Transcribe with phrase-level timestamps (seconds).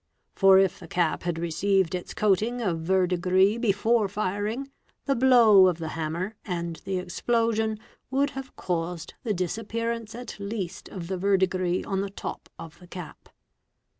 [0.33, 4.71] For f the cap had received its coating of verdigris before firing,
[5.05, 7.77] the blow of he hammer and the explosion
[8.09, 12.87] would have caused the disappearance at east of the verdigris on the top of the
[12.87, 13.29] cap.